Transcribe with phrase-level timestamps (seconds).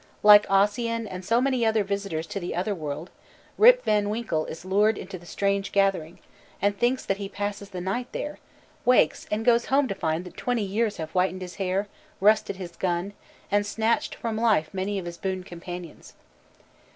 [0.23, 3.11] Like Ossian and so many other visitors to the Otherworld,
[3.55, 6.17] Rip Van Winkle is lured into the strange gathering,
[6.59, 8.39] thinks that he passes the night there,
[8.83, 11.87] wakes, and goes home to find that twenty years have whitened his hair,
[12.19, 13.13] rusted his gun,
[13.51, 16.13] and snatched from life many of his boon companions.